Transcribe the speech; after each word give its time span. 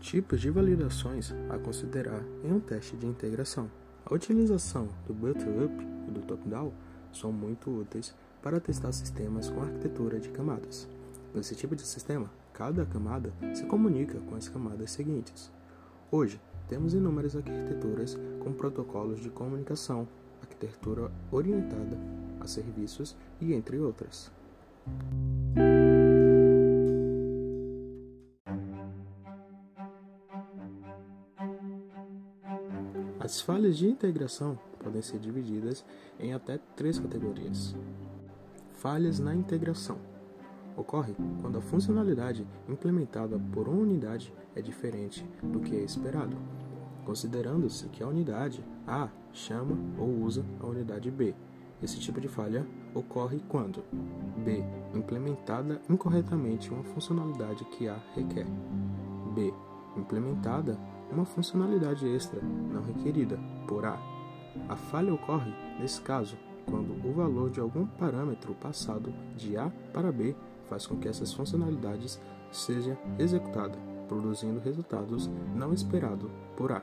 Tipos 0.00 0.40
de 0.40 0.50
validações 0.50 1.32
a 1.50 1.58
considerar 1.58 2.24
em 2.42 2.50
um 2.50 2.58
teste 2.58 2.96
de 2.96 3.06
integração. 3.06 3.70
A 4.04 4.14
utilização 4.14 4.88
do 5.06 5.12
bottom-up 5.12 5.72
e 6.08 6.10
do 6.10 6.22
top-down 6.22 6.72
são 7.12 7.30
muito 7.30 7.70
úteis 7.70 8.14
para 8.42 8.58
testar 8.58 8.92
sistemas 8.92 9.50
com 9.50 9.60
arquitetura 9.60 10.18
de 10.18 10.30
camadas. 10.30 10.88
Nesse 11.34 11.54
tipo 11.54 11.76
de 11.76 11.82
sistema, 11.82 12.30
cada 12.52 12.86
camada 12.86 13.30
se 13.54 13.64
comunica 13.66 14.18
com 14.20 14.34
as 14.34 14.48
camadas 14.48 14.90
seguintes. 14.90 15.52
Hoje, 16.10 16.40
temos 16.66 16.94
inúmeras 16.94 17.36
arquiteturas 17.36 18.18
com 18.42 18.52
protocolos 18.52 19.20
de 19.20 19.28
comunicação, 19.28 20.08
arquitetura 20.40 21.10
orientada 21.30 21.98
a 22.40 22.46
serviços 22.46 23.14
e 23.38 23.52
entre 23.52 23.78
outras. 23.78 24.32
As 33.20 33.38
falhas 33.38 33.76
de 33.76 33.86
integração 33.86 34.58
podem 34.82 35.02
ser 35.02 35.18
divididas 35.18 35.84
em 36.18 36.32
até 36.32 36.58
três 36.74 36.98
categorias. 36.98 37.76
Falhas 38.72 39.18
na 39.18 39.34
integração 39.34 39.98
ocorre 40.74 41.14
quando 41.42 41.58
a 41.58 41.60
funcionalidade 41.60 42.46
implementada 42.66 43.38
por 43.52 43.68
uma 43.68 43.82
unidade 43.82 44.32
é 44.56 44.62
diferente 44.62 45.22
do 45.42 45.60
que 45.60 45.76
é 45.76 45.80
esperado, 45.80 46.34
considerando-se 47.04 47.88
que 47.90 48.02
a 48.02 48.08
unidade 48.08 48.64
A 48.86 49.10
chama 49.34 49.76
ou 49.98 50.08
usa 50.22 50.42
a 50.58 50.66
unidade 50.66 51.10
B. 51.10 51.34
Esse 51.82 51.98
tipo 51.98 52.22
de 52.22 52.28
falha 52.28 52.66
ocorre 52.94 53.38
quando 53.50 53.84
B 54.42 54.64
implementada 54.94 55.78
incorretamente 55.90 56.70
uma 56.70 56.84
funcionalidade 56.84 57.66
que 57.66 57.86
A 57.86 57.98
requer. 58.14 58.46
B 59.34 59.52
implementada 59.94 60.78
uma 61.12 61.24
funcionalidade 61.24 62.06
extra 62.06 62.40
não 62.40 62.82
requerida 62.82 63.38
por 63.66 63.84
A. 63.84 63.98
A 64.68 64.76
falha 64.76 65.14
ocorre, 65.14 65.52
nesse 65.78 66.00
caso, 66.00 66.36
quando 66.66 66.92
o 67.06 67.12
valor 67.12 67.50
de 67.50 67.60
algum 67.60 67.86
parâmetro 67.86 68.54
passado 68.54 69.12
de 69.36 69.56
A 69.56 69.70
para 69.92 70.12
B 70.12 70.34
faz 70.68 70.86
com 70.86 70.96
que 70.96 71.08
essas 71.08 71.32
funcionalidades 71.32 72.20
seja 72.52 72.96
executada, 73.18 73.78
produzindo 74.08 74.60
resultados 74.60 75.28
não 75.54 75.72
esperados 75.72 76.30
por 76.56 76.72
A. 76.72 76.82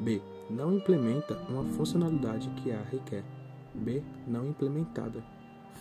B. 0.00 0.22
Não 0.48 0.74
implementa 0.74 1.36
uma 1.48 1.64
funcionalidade 1.64 2.48
que 2.50 2.72
A 2.72 2.82
requer. 2.82 3.24
B. 3.74 4.02
Não 4.26 4.46
implementada. 4.48 5.22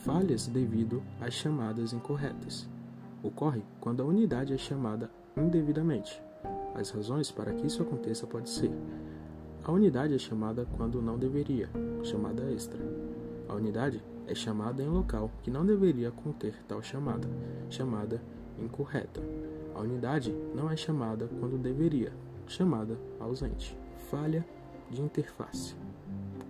Falhas 0.03 0.47
devido 0.47 1.01
às 1.19 1.33
chamadas 1.33 1.93
incorretas. 1.93 2.67
Ocorre 3.23 3.63
quando 3.79 4.01
a 4.01 4.05
unidade 4.05 4.53
é 4.53 4.57
chamada 4.57 5.09
indevidamente. 5.35 6.21
As 6.79 6.91
razões 6.91 7.29
para 7.29 7.51
que 7.51 7.67
isso 7.67 7.83
aconteça 7.83 8.25
pode 8.25 8.49
ser: 8.49 8.71
a 9.65 9.69
unidade 9.69 10.15
é 10.15 10.17
chamada 10.17 10.65
quando 10.77 11.01
não 11.01 11.17
deveria, 11.17 11.69
chamada 12.01 12.41
extra. 12.53 12.79
A 13.49 13.53
unidade 13.53 14.01
é 14.25 14.33
chamada 14.33 14.81
em 14.81 14.87
local 14.87 15.29
que 15.43 15.51
não 15.51 15.65
deveria 15.65 16.09
conter 16.09 16.53
tal 16.69 16.81
chamada, 16.81 17.27
chamada 17.69 18.21
incorreta. 18.57 19.21
A 19.75 19.81
unidade 19.81 20.33
não 20.55 20.71
é 20.71 20.77
chamada 20.77 21.29
quando 21.39 21.61
deveria, 21.61 22.13
chamada 22.47 22.97
ausente. 23.19 23.77
Falha 24.09 24.45
de 24.89 25.01
interface. 25.01 25.75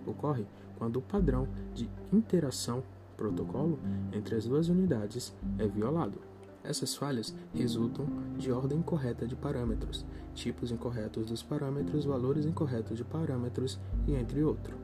Ocorre 0.06 0.46
quando 0.78 0.98
o 0.98 1.02
padrão 1.02 1.48
de 1.74 1.90
interação 2.12 2.84
protocolo 3.16 3.80
entre 4.12 4.36
as 4.36 4.46
duas 4.46 4.68
unidades 4.68 5.34
é 5.58 5.66
violado. 5.66 6.29
Essas 6.62 6.94
falhas 6.94 7.34
resultam 7.54 8.06
de 8.36 8.52
ordem 8.52 8.78
incorreta 8.78 9.26
de 9.26 9.34
parâmetros, 9.34 10.04
tipos 10.34 10.70
incorretos 10.70 11.26
dos 11.26 11.42
parâmetros, 11.42 12.04
valores 12.04 12.44
incorretos 12.44 12.96
de 12.96 13.04
parâmetros 13.04 13.78
e 14.06 14.14
entre 14.14 14.42
outros. 14.42 14.76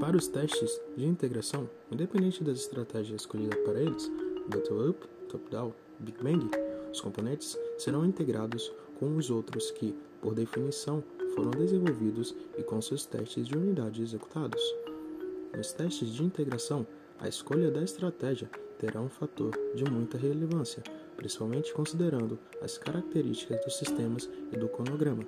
Para 0.00 0.16
os 0.16 0.28
testes 0.28 0.80
de 0.96 1.06
integração, 1.06 1.68
independente 1.90 2.44
das 2.44 2.58
estratégias 2.58 3.22
escolhidas 3.22 3.58
para 3.60 3.80
eles, 3.80 4.10
bottom-up, 4.48 5.06
top-down, 5.28 5.72
Big 5.98 6.22
Bang, 6.22 6.50
os 6.92 7.00
componentes 7.00 7.58
serão 7.78 8.04
integrados 8.04 8.72
com 8.98 9.16
os 9.16 9.30
outros 9.30 9.70
que, 9.72 9.96
por 10.20 10.34
definição, 10.34 11.02
foram 11.34 11.50
desenvolvidos 11.50 12.34
e 12.56 12.62
com 12.62 12.80
seus 12.80 13.04
testes 13.04 13.46
de 13.46 13.56
unidade 13.56 14.02
executados. 14.02 14.62
Nos 15.56 15.72
testes 15.72 16.12
de 16.12 16.22
integração, 16.22 16.86
a 17.18 17.28
escolha 17.28 17.70
da 17.70 17.82
estratégia 17.82 18.50
terá 18.78 19.00
um 19.00 19.08
fator 19.08 19.52
de 19.74 19.84
muita 19.84 20.18
relevância, 20.18 20.82
principalmente 21.16 21.72
considerando 21.72 22.38
as 22.60 22.76
características 22.78 23.64
dos 23.64 23.76
sistemas 23.76 24.28
e 24.52 24.56
do 24.56 24.68
cronograma. 24.68 25.24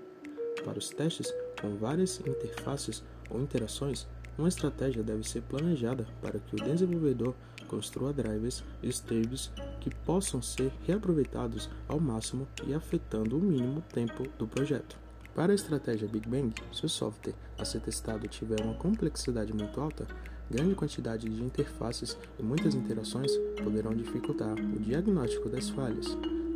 Para 0.65 0.79
os 0.79 0.91
testes 0.91 1.33
com 1.61 1.77
várias 1.77 2.21
interfaces 2.21 3.03
ou 3.31 3.41
interações, 3.41 4.07
uma 4.37 4.49
estratégia 4.49 5.03
deve 5.03 5.27
ser 5.27 5.43
planejada 5.43 6.07
para 6.21 6.39
que 6.39 6.57
o 6.57 6.63
desenvolvedor 6.63 7.35
construa 7.67 8.13
drivers 8.13 8.63
estáveis 8.83 9.51
que 9.81 9.95
possam 10.05 10.43
ser 10.43 10.71
reaproveitados 10.87 11.71
ao 11.89 11.99
máximo 11.99 12.47
e 12.67 12.75
afetando 12.75 13.39
o 13.39 13.41
mínimo 13.41 13.83
tempo 13.93 14.25
do 14.39 14.47
projeto. 14.47 15.06
Para 15.37 15.53
a 15.53 15.55
estratégia 15.55 16.09
Big 16.09 16.27
Bang, 16.27 16.51
se 16.73 16.87
o 16.87 16.89
software 16.89 17.35
a 17.59 17.65
ser 17.67 17.81
testado 17.81 18.27
tiver 18.27 18.59
uma 18.63 18.73
complexidade 18.73 19.53
muito 19.53 19.79
alta, 19.79 20.07
grande 20.51 20.75
quantidade 20.75 21.29
de 21.29 21.45
interfaces 21.45 22.17
e 22.39 22.43
muitas 22.43 22.75
interações 22.75 23.31
poderão 23.63 23.95
dificultar 23.95 24.55
o 24.55 24.81
diagnóstico 24.81 25.51
das 25.51 25.69
falhas. 25.69 26.07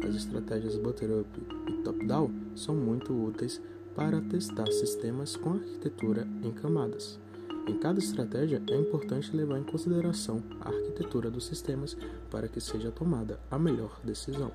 As 0.03 0.15
estratégias 0.15 0.79
bottom-up 0.79 1.29
e 1.69 1.73
top-down 1.83 2.31
são 2.57 2.75
muito 2.75 3.13
úteis 3.13 3.61
para 3.95 4.19
testar 4.23 4.73
sistemas 4.73 5.37
com 5.37 5.53
arquitetura 5.53 6.27
em 6.43 6.51
camadas. 6.51 7.21
Em 7.67 7.79
cada 7.79 7.99
estratégia, 7.99 8.63
é 8.67 8.77
importante 8.77 9.37
levar 9.37 9.59
em 9.59 9.65
consideração 9.65 10.43
a 10.59 10.69
arquitetura 10.69 11.31
dos 11.31 11.45
sistemas 11.45 11.99
para 12.31 12.49
que 12.49 12.63
seja 12.63 12.91
tomada 12.91 13.39
a 13.51 13.59
melhor 13.59 14.01
decisão. 14.03 14.51